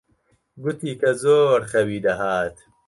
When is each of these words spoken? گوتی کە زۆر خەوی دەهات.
گوتی 0.61 0.91
کە 1.01 1.11
زۆر 1.23 1.59
خەوی 1.71 1.99
دەهات. 2.05 2.55